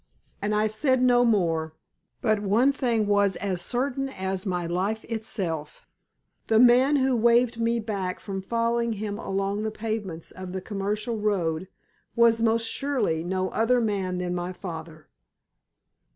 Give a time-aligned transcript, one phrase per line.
[0.41, 1.75] And I said no more,
[2.21, 5.85] but one thing was as certain as my life itself
[6.47, 10.61] the man who had waved me back from following him along the pavements of the
[10.61, 11.67] Commercial Road
[12.15, 15.07] was most surely no other man than my father.